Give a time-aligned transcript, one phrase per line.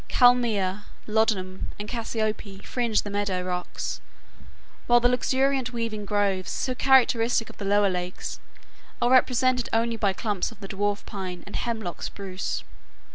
[0.09, 4.01] Kalmia, lodum, and cassiope fringe the meadow rocks,
[4.87, 8.39] while the luxuriant, waving groves, so characteristic of the lower lakes,
[8.99, 12.63] are represented only by clumps of the Dwarf Pine and Hemlock Spruce.